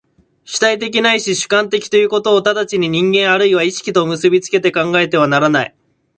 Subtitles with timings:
[0.45, 5.75] 主体的ないし主観的ということを直ちに人間或いは意識と結び付けて考えてはならない。